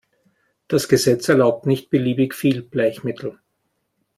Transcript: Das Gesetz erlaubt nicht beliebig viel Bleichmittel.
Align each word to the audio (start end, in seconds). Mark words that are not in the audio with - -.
Das 0.67 0.87
Gesetz 0.89 1.29
erlaubt 1.29 1.67
nicht 1.67 1.91
beliebig 1.91 2.33
viel 2.33 2.63
Bleichmittel. 2.63 3.37